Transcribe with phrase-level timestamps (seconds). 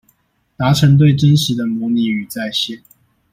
[0.57, 2.81] 達成對真實的模擬與再現